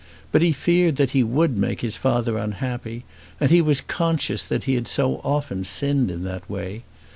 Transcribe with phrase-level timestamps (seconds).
[0.31, 3.05] But he feared that he would make his father unhappy,
[3.39, 6.81] and he was conscious that he had so often sinned in that way.